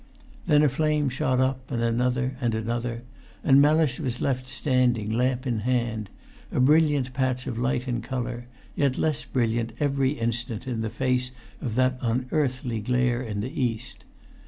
Then 0.47 0.63
a 0.63 0.67
flame 0.67 1.09
shot 1.09 1.39
upwards, 1.39 1.73
and 1.73 1.83
another, 1.83 2.35
and 2.41 2.55
another; 2.55 3.03
and 3.43 3.61
Mellis 3.61 3.99
was 3.99 4.19
left 4.19 4.47
standing, 4.47 5.11
lamp 5.11 5.45
in 5.45 5.59
hand, 5.59 6.09
a 6.51 6.59
brilliant 6.59 7.13
patch 7.13 7.45
of 7.45 7.59
light 7.59 7.85
and 7.87 8.01
colour, 8.03 8.47
yet 8.75 8.97
less 8.97 9.25
brilliant 9.25 9.73
every 9.79 10.13
instant 10.13 10.65
in 10.65 10.81
the 10.81 10.89
face 10.89 11.29
of 11.61 11.75
that 11.75 11.99
unearthly 12.01 12.79
glare 12.79 13.21
in 13.21 13.41
the 13.41 13.61
east. 13.61 14.03